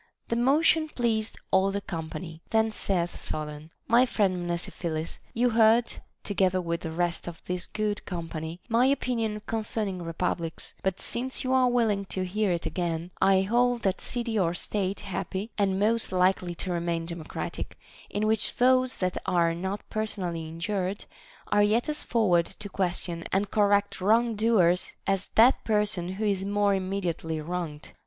[0.29, 5.93] The motion pleased all the company; then saith Solon: My friend Mnesiphilus, you heard,
[6.23, 11.53] together with the rest of this good company, my opinion concerning republics; but since you
[11.53, 16.11] are willing to hear it again, I hold that city or state happy and most
[16.11, 17.77] likely to remain democratic,
[18.09, 21.05] in which those that are not person ally injured
[21.51, 26.43] are yet as forward to question and correct wrong doers as that person who is
[26.43, 27.91] more immediately wronged.